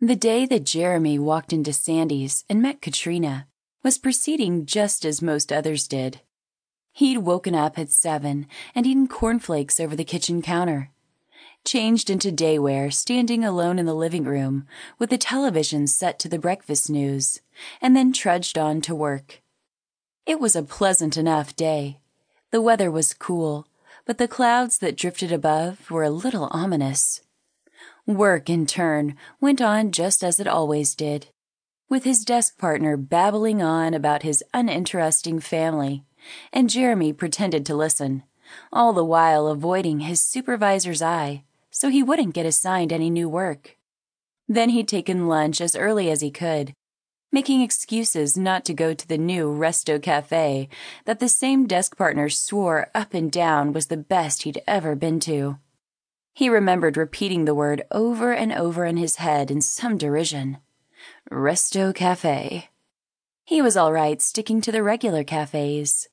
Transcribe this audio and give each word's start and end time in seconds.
The 0.00 0.14
day 0.14 0.44
that 0.44 0.64
Jeremy 0.64 1.18
walked 1.18 1.54
into 1.54 1.72
Sandy's 1.72 2.44
and 2.50 2.60
met 2.60 2.82
Katrina 2.82 3.46
was 3.82 3.96
proceeding 3.96 4.66
just 4.66 5.06
as 5.06 5.22
most 5.22 5.50
others 5.50 5.88
did. 5.88 6.20
He'd 6.92 7.18
woken 7.18 7.54
up 7.54 7.78
at 7.78 7.88
seven 7.88 8.46
and 8.74 8.86
eaten 8.86 9.08
cornflakes 9.08 9.80
over 9.80 9.96
the 9.96 10.04
kitchen 10.04 10.42
counter. 10.42 10.90
Changed 11.64 12.10
into 12.10 12.30
day 12.30 12.58
wear, 12.58 12.90
standing 12.90 13.42
alone 13.42 13.78
in 13.78 13.86
the 13.86 13.94
living 13.94 14.24
room 14.24 14.66
with 14.98 15.08
the 15.08 15.16
television 15.16 15.86
set 15.86 16.18
to 16.18 16.28
the 16.28 16.38
breakfast 16.38 16.90
news, 16.90 17.40
and 17.80 17.96
then 17.96 18.12
trudged 18.12 18.58
on 18.58 18.82
to 18.82 18.94
work. 18.94 19.40
It 20.26 20.38
was 20.38 20.54
a 20.54 20.62
pleasant 20.62 21.16
enough 21.16 21.56
day. 21.56 22.00
The 22.50 22.60
weather 22.60 22.90
was 22.90 23.14
cool, 23.14 23.66
but 24.04 24.18
the 24.18 24.28
clouds 24.28 24.76
that 24.78 24.98
drifted 24.98 25.32
above 25.32 25.90
were 25.90 26.04
a 26.04 26.10
little 26.10 26.48
ominous. 26.52 27.22
Work, 28.06 28.48
in 28.48 28.66
turn, 28.66 29.16
went 29.40 29.60
on 29.60 29.90
just 29.90 30.22
as 30.22 30.38
it 30.38 30.46
always 30.46 30.94
did, 30.94 31.26
with 31.88 32.04
his 32.04 32.24
desk 32.24 32.56
partner 32.58 32.96
babbling 32.96 33.62
on 33.62 33.94
about 33.94 34.22
his 34.22 34.44
uninteresting 34.54 35.40
family, 35.40 36.04
and 36.52 36.70
Jeremy 36.70 37.12
pretended 37.12 37.66
to 37.66 37.74
listen, 37.74 38.22
all 38.72 38.92
the 38.92 39.04
while 39.04 39.48
avoiding 39.48 40.00
his 40.00 40.20
supervisor's 40.20 41.02
eye 41.02 41.42
so 41.76 41.90
he 41.90 42.02
wouldn't 42.02 42.32
get 42.32 42.46
assigned 42.46 42.90
any 42.90 43.10
new 43.10 43.28
work. 43.28 43.76
Then 44.48 44.70
he'd 44.70 44.88
taken 44.88 45.28
lunch 45.28 45.60
as 45.60 45.76
early 45.76 46.10
as 46.10 46.22
he 46.22 46.30
could, 46.30 46.72
making 47.30 47.60
excuses 47.60 48.34
not 48.34 48.64
to 48.64 48.72
go 48.72 48.94
to 48.94 49.06
the 49.06 49.18
new 49.18 49.48
Resto 49.48 50.00
Cafe 50.00 50.70
that 51.04 51.18
the 51.20 51.28
same 51.28 51.66
desk 51.66 51.94
partner 51.94 52.30
swore 52.30 52.90
up 52.94 53.12
and 53.12 53.30
down 53.30 53.74
was 53.74 53.88
the 53.88 53.98
best 53.98 54.44
he'd 54.44 54.62
ever 54.66 54.94
been 54.94 55.20
to. 55.20 55.58
He 56.36 56.50
remembered 56.50 56.98
repeating 56.98 57.46
the 57.46 57.54
word 57.54 57.80
over 57.90 58.30
and 58.30 58.52
over 58.52 58.84
in 58.84 58.98
his 58.98 59.16
head 59.16 59.50
in 59.50 59.62
some 59.62 59.96
derision. 59.96 60.58
Resto 61.32 61.94
Cafe. 61.94 62.68
He 63.46 63.62
was 63.62 63.74
all 63.74 63.90
right 63.90 64.20
sticking 64.20 64.60
to 64.60 64.70
the 64.70 64.82
regular 64.82 65.24
cafes. 65.24 66.10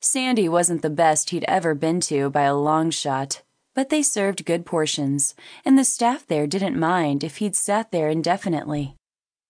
Sandy 0.00 0.48
wasn't 0.48 0.80
the 0.80 0.88
best 0.88 1.28
he'd 1.28 1.44
ever 1.46 1.74
been 1.74 2.00
to 2.08 2.30
by 2.30 2.44
a 2.44 2.56
long 2.56 2.90
shot, 2.90 3.42
but 3.74 3.90
they 3.90 4.02
served 4.02 4.46
good 4.46 4.64
portions, 4.64 5.34
and 5.66 5.78
the 5.78 5.84
staff 5.84 6.26
there 6.26 6.46
didn't 6.46 6.80
mind 6.80 7.22
if 7.22 7.36
he'd 7.36 7.54
sat 7.54 7.90
there 7.90 8.08
indefinitely. 8.08 8.96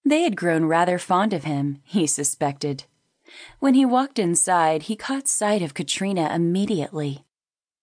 They 0.05 0.23
had 0.23 0.37
grown 0.37 0.65
rather 0.65 0.99
fond 0.99 1.33
of 1.33 1.45
him, 1.45 1.79
he 1.85 2.09
suspected. 2.09 2.87
When 3.61 3.75
he 3.75 3.85
walked 3.87 4.19
inside, 4.19 4.85
he 4.85 4.97
caught 4.97 5.29
sight 5.29 5.63
of 5.63 5.75
Katrina 5.75 6.29
immediately. 6.35 7.25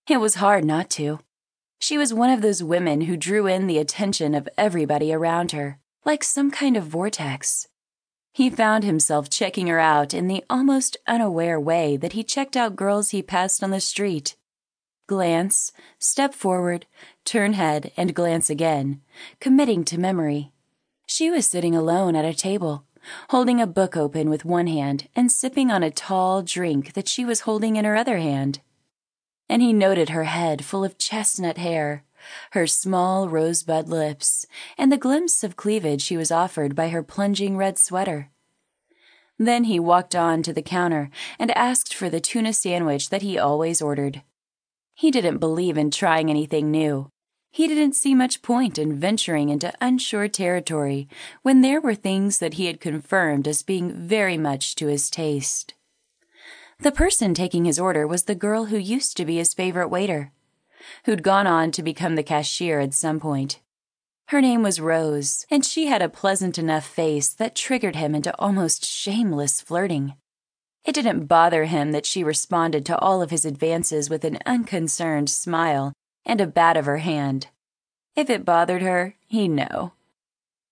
It 0.10 0.18
was 0.18 0.36
hard 0.36 0.66
not 0.66 0.90
to. 1.00 1.20
She 1.80 1.98
was 1.98 2.14
one 2.14 2.30
of 2.30 2.42
those 2.42 2.64
women 2.64 3.02
who 3.02 3.18
drew 3.18 3.48
in 3.48 3.68
the 3.68 3.78
attention 3.78 4.34
of 4.34 4.50
everybody 4.58 5.14
around 5.14 5.52
her, 5.52 5.80
like 6.06 6.24
some 6.24 6.52
kind 6.52 6.78
of 6.78 6.86
vortex. 6.86 7.68
He 8.32 8.50
found 8.50 8.84
himself 8.84 9.30
checking 9.30 9.68
her 9.68 9.80
out 9.80 10.14
in 10.14 10.28
the 10.28 10.44
almost 10.50 10.98
unaware 11.08 11.60
way 11.60 11.96
that 11.98 12.14
he 12.14 12.24
checked 12.24 12.58
out 12.58 12.76
girls 12.76 13.10
he 13.10 13.22
passed 13.22 13.64
on 13.64 13.72
the 13.72 13.80
street. 13.80 14.36
Glance, 15.08 15.72
step 16.00 16.34
forward, 16.34 16.86
turn 17.24 17.54
head, 17.54 17.92
and 17.96 18.16
glance 18.16 18.50
again, 18.50 19.02
committing 19.40 19.86
to 19.86 20.00
memory. 20.00 20.52
She 21.06 21.30
was 21.30 21.46
sitting 21.46 21.76
alone 21.76 22.16
at 22.16 22.26
a 22.26 22.34
table, 22.34 22.86
holding 23.30 23.62
a 23.62 23.68
book 23.68 23.96
open 23.96 24.30
with 24.30 24.44
one 24.44 24.68
hand 24.68 25.08
and 25.16 25.32
sipping 25.32 25.70
on 25.70 25.84
a 25.84 25.92
tall 25.92 26.42
drink 26.42 26.94
that 26.94 27.08
she 27.08 27.24
was 27.24 27.42
holding 27.42 27.76
in 27.76 27.86
her 27.86 27.96
other 27.96 28.18
hand 28.18 28.62
and 29.50 29.62
he 29.62 29.74
noted 29.74 30.10
her 30.10 30.26
head 30.26 30.66
full 30.66 30.84
of 30.84 30.98
chestnut 30.98 31.58
hair, 31.58 32.04
her 32.52 32.68
small 32.68 33.30
rosebud 33.30 33.88
lips, 33.88 34.46
and 34.78 34.92
the 34.92 34.98
glimpse 34.98 35.44
of 35.44 35.56
cleavage 35.56 36.02
she 36.02 36.18
was 36.18 36.32
offered 36.32 36.76
by 36.76 36.90
her 36.90 37.04
plunging 37.04 37.58
red 37.58 37.78
sweater. 37.78 38.30
Then 39.38 39.66
he 39.66 39.80
walked 39.80 40.16
on 40.16 40.44
to 40.44 40.54
the 40.54 40.62
counter 40.62 41.10
and 41.38 41.52
asked 41.58 41.94
for 41.94 42.10
the 42.10 42.22
tuna 42.22 42.54
sandwich 42.54 43.10
that 43.10 43.22
he 43.22 43.38
always 43.38 43.82
ordered. 43.82 44.22
He 44.94 45.12
didn't 45.12 45.40
believe 45.40 45.78
in 45.78 45.92
trying 45.92 46.30
anything 46.30 46.72
new. 46.72 47.10
He 47.52 47.68
didn't 47.68 47.94
see 47.94 48.16
much 48.16 48.42
point 48.42 48.78
in 48.78 49.00
venturing 49.00 49.50
into 49.50 49.74
unsure 49.80 50.28
territory 50.28 51.08
when 51.42 51.62
there 51.62 51.80
were 51.80 51.96
things 51.96 52.40
that 52.40 52.56
he 52.56 52.66
had 52.66 52.82
confirmed 52.82 53.48
as 53.48 53.64
being 53.64 53.94
very 53.94 54.38
much 54.38 54.76
to 54.76 54.88
his 54.88 55.10
taste. 55.10 55.75
The 56.80 56.92
person 56.92 57.34
taking 57.34 57.66
his 57.66 57.80
order 57.80 58.06
was 58.06 58.24
the 58.24 58.36
girl 58.36 58.66
who 58.66 58.78
used 58.78 59.18
to 59.18 59.26
be 59.26 59.38
his 59.38 59.54
favorite 59.54 59.88
waiter, 59.88 60.32
who'd 61.06 61.24
gone 61.24 61.48
on 61.48 61.72
to 61.72 61.82
become 61.82 62.16
the 62.16 62.24
cashier 62.24 62.80
at 62.80 62.94
some 62.94 63.20
point. 63.20 63.60
Her 64.28 64.42
name 64.42 64.62
was 64.62 64.82
Rose, 64.82 65.46
and 65.50 65.64
she 65.64 65.88
had 65.88 66.02
a 66.02 66.10
pleasant 66.10 66.58
enough 66.58 66.86
face 66.86 67.30
that 67.30 67.56
triggered 67.56 67.96
him 67.96 68.14
into 68.14 68.36
almost 68.40 68.84
shameless 68.86 69.62
flirting. 69.62 70.16
It 70.84 70.94
didn't 70.94 71.26
bother 71.26 71.66
him 71.66 71.92
that 71.94 72.06
she 72.06 72.24
responded 72.24 72.86
to 72.86 73.00
all 73.00 73.22
of 73.22 73.32
his 73.32 73.46
advances 73.46 74.10
with 74.10 74.26
an 74.26 74.40
unconcerned 74.46 75.30
smile 75.30 75.94
and 76.26 76.42
a 76.42 76.48
bat 76.48 76.76
of 76.76 76.86
her 76.86 76.98
hand. 76.98 77.48
If 78.16 78.30
it 78.30 78.46
bothered 78.46 78.82
her, 78.82 79.16
he'd 79.28 79.50
know. 79.50 79.94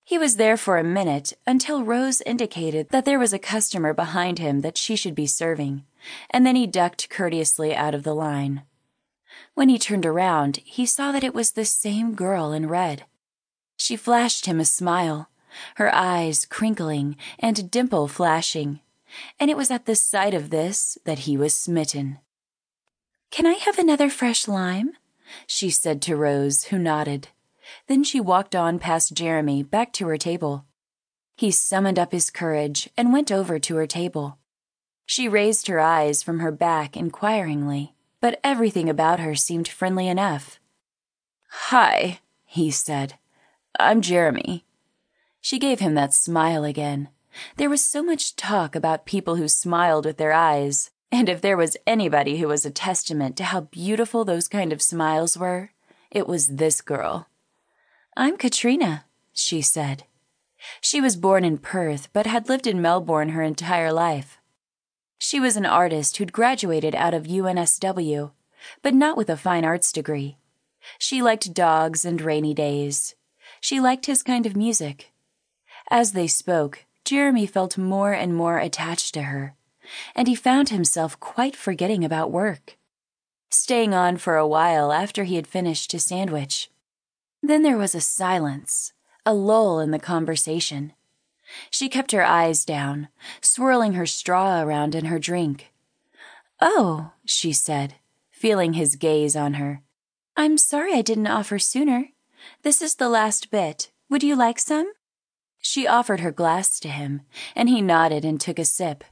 He 0.03 0.17
was 0.17 0.35
there 0.35 0.57
for 0.57 0.77
a 0.77 0.83
minute 0.83 1.33
until 1.47 1.83
Rose 1.83 2.21
indicated 2.21 2.89
that 2.89 3.05
there 3.05 3.19
was 3.19 3.33
a 3.33 3.39
customer 3.39 3.93
behind 3.93 4.37
him 4.37 4.61
that 4.61 4.77
she 4.77 4.95
should 4.95 5.15
be 5.15 5.27
serving, 5.27 5.85
and 6.29 6.45
then 6.45 6.55
he 6.55 6.67
ducked 6.67 7.09
courteously 7.09 7.75
out 7.75 7.95
of 7.95 8.03
the 8.03 8.15
line. 8.15 8.63
When 9.53 9.69
he 9.69 9.79
turned 9.79 10.05
around, 10.05 10.57
he 10.57 10.85
saw 10.85 11.11
that 11.11 11.23
it 11.23 11.33
was 11.33 11.51
the 11.51 11.65
same 11.65 12.15
girl 12.15 12.51
in 12.51 12.67
red. 12.67 13.05
She 13.77 13.95
flashed 13.95 14.45
him 14.45 14.59
a 14.59 14.65
smile, 14.65 15.29
her 15.75 15.93
eyes 15.93 16.45
crinkling 16.45 17.15
and 17.39 17.69
dimple 17.69 18.07
flashing, 18.07 18.79
and 19.39 19.49
it 19.49 19.57
was 19.57 19.71
at 19.71 19.85
the 19.85 19.95
sight 19.95 20.33
of 20.33 20.49
this 20.49 20.97
that 21.05 21.19
he 21.19 21.37
was 21.37 21.55
smitten. 21.55 22.19
Can 23.31 23.45
I 23.45 23.53
have 23.53 23.77
another 23.79 24.09
fresh 24.09 24.47
lime? 24.47 24.93
she 25.47 25.69
said 25.69 26.01
to 26.03 26.15
Rose, 26.15 26.65
who 26.65 26.77
nodded. 26.77 27.29
Then 27.87 28.03
she 28.03 28.19
walked 28.19 28.55
on 28.55 28.77
past 28.77 29.13
Jeremy 29.13 29.63
back 29.63 29.93
to 29.93 30.07
her 30.07 30.17
table. 30.17 30.65
He 31.35 31.49
summoned 31.49 31.97
up 31.97 32.11
his 32.11 32.29
courage 32.29 32.89
and 32.95 33.13
went 33.13 33.31
over 33.31 33.57
to 33.57 33.75
her 33.77 33.87
table. 33.87 34.37
She 35.05 35.27
raised 35.27 35.67
her 35.67 35.79
eyes 35.79 36.23
from 36.23 36.39
her 36.39 36.51
back 36.51 36.95
inquiringly, 36.95 37.93
but 38.21 38.39
everything 38.43 38.89
about 38.89 39.19
her 39.19 39.35
seemed 39.35 39.67
friendly 39.67 40.07
enough. 40.07 40.59
Hi, 41.49 42.19
he 42.45 42.71
said. 42.71 43.15
I'm 43.79 44.01
Jeremy. 44.01 44.65
She 45.41 45.59
gave 45.59 45.79
him 45.79 45.93
that 45.95 46.13
smile 46.13 46.63
again. 46.63 47.09
There 47.57 47.69
was 47.69 47.83
so 47.83 48.01
much 48.01 48.35
talk 48.35 48.75
about 48.75 49.05
people 49.05 49.35
who 49.35 49.47
smiled 49.47 50.05
with 50.05 50.17
their 50.17 50.33
eyes, 50.33 50.91
and 51.11 51.27
if 51.27 51.41
there 51.41 51.57
was 51.57 51.77
anybody 51.85 52.37
who 52.37 52.47
was 52.47 52.65
a 52.65 52.71
testament 52.71 53.35
to 53.37 53.43
how 53.43 53.61
beautiful 53.61 54.23
those 54.23 54.47
kind 54.47 54.71
of 54.71 54.81
smiles 54.81 55.37
were, 55.37 55.71
it 56.11 56.27
was 56.27 56.47
this 56.47 56.81
girl. 56.81 57.27
I'm 58.15 58.37
Katrina, 58.37 59.05
she 59.33 59.61
said. 59.61 60.03
She 60.79 61.01
was 61.01 61.17
born 61.17 61.43
in 61.43 61.57
Perth 61.57 62.09
but 62.13 62.25
had 62.25 62.47
lived 62.47 62.67
in 62.67 62.81
Melbourne 62.81 63.29
her 63.29 63.41
entire 63.41 63.91
life. 63.91 64.39
She 65.25 65.39
was 65.39 65.55
an 65.55 65.65
artist 65.65 66.17
who'd 66.17 66.33
graduated 66.33 66.93
out 66.95 67.13
of 67.13 67.27
UNSW, 67.27 68.31
but 68.81 68.93
not 68.93 69.15
with 69.15 69.29
a 69.29 69.37
fine 69.37 69.63
arts 69.63 69.93
degree. 69.93 70.35
She 70.99 71.21
liked 71.21 71.53
dogs 71.53 72.03
and 72.03 72.21
rainy 72.21 72.53
days. 72.53 73.15
She 73.61 73.79
liked 73.79 74.05
his 74.05 74.21
kind 74.21 74.45
of 74.45 74.57
music. 74.57 75.13
As 75.89 76.11
they 76.11 76.27
spoke, 76.27 76.83
Jeremy 77.05 77.45
felt 77.45 77.77
more 77.77 78.11
and 78.11 78.35
more 78.35 78.57
attached 78.57 79.13
to 79.13 79.23
her, 79.23 79.55
and 80.13 80.27
he 80.27 80.35
found 80.35 80.67
himself 80.69 81.17
quite 81.21 81.55
forgetting 81.55 82.03
about 82.03 82.29
work. 82.29 82.77
Staying 83.49 83.93
on 83.93 84.17
for 84.17 84.35
a 84.35 84.45
while 84.45 84.91
after 84.91 85.23
he 85.23 85.37
had 85.37 85.47
finished 85.47 85.93
his 85.93 86.03
sandwich. 86.03 86.69
Then 87.41 87.61
there 87.61 87.77
was 87.77 87.95
a 87.95 88.01
silence, 88.01 88.91
a 89.25 89.33
lull 89.33 89.79
in 89.79 89.91
the 89.91 89.99
conversation. 89.99 90.91
She 91.69 91.89
kept 91.89 92.11
her 92.11 92.23
eyes 92.23 92.65
down, 92.65 93.09
swirling 93.41 93.93
her 93.93 94.05
straw 94.05 94.61
around 94.61 94.95
in 94.95 95.05
her 95.05 95.19
drink. 95.19 95.71
Oh, 96.61 97.11
she 97.25 97.53
said, 97.53 97.95
feeling 98.31 98.73
his 98.73 98.95
gaze 98.95 99.35
on 99.35 99.55
her. 99.55 99.81
I'm 100.35 100.57
sorry 100.57 100.93
I 100.93 101.01
didn't 101.01 101.27
offer 101.27 101.59
sooner. 101.59 102.09
This 102.63 102.81
is 102.81 102.95
the 102.95 103.09
last 103.09 103.51
bit. 103.51 103.91
Would 104.09 104.23
you 104.23 104.35
like 104.35 104.59
some? 104.59 104.91
She 105.59 105.87
offered 105.87 106.19
her 106.19 106.31
glass 106.31 106.79
to 106.81 106.89
him, 106.89 107.21
and 107.55 107.69
he 107.69 107.81
nodded 107.81 108.25
and 108.25 108.39
took 108.39 108.59
a 108.59 108.65
sip. 108.65 109.03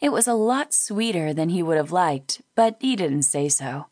It 0.00 0.10
was 0.10 0.28
a 0.28 0.34
lot 0.34 0.72
sweeter 0.72 1.32
than 1.32 1.48
he 1.48 1.62
would 1.62 1.76
have 1.76 1.92
liked, 1.92 2.42
but 2.54 2.76
he 2.80 2.94
didn't 2.94 3.22
say 3.22 3.48
so. 3.48 3.86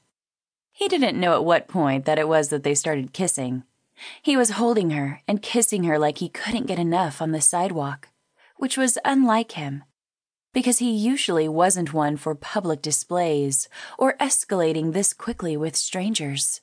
He 0.72 0.88
didn't 0.88 1.18
know 1.18 1.34
at 1.34 1.44
what 1.44 1.68
point 1.68 2.04
that 2.04 2.18
it 2.18 2.28
was 2.28 2.48
that 2.48 2.62
they 2.62 2.74
started 2.74 3.12
kissing. 3.12 3.64
He 4.22 4.36
was 4.36 4.50
holding 4.50 4.90
her 4.90 5.20
and 5.28 5.42
kissing 5.42 5.84
her 5.84 5.98
like 5.98 6.18
he 6.18 6.28
couldn't 6.28 6.66
get 6.66 6.78
enough 6.78 7.20
on 7.20 7.32
the 7.32 7.40
sidewalk, 7.40 8.08
which 8.56 8.76
was 8.76 8.98
unlike 9.04 9.52
him, 9.52 9.84
because 10.52 10.78
he 10.78 10.90
usually 10.90 11.48
wasn't 11.48 11.92
one 11.92 12.16
for 12.16 12.34
public 12.34 12.82
displays 12.82 13.68
or 13.98 14.16
escalating 14.18 14.92
this 14.92 15.12
quickly 15.12 15.56
with 15.56 15.76
strangers. 15.76 16.60